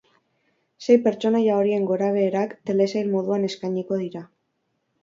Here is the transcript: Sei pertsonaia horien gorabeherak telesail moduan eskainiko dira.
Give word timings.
Sei 0.85 0.95
pertsonaia 1.07 1.59
horien 1.59 1.85
gorabeherak 1.91 2.57
telesail 2.71 3.15
moduan 3.17 3.47
eskainiko 3.53 4.03
dira. 4.07 4.27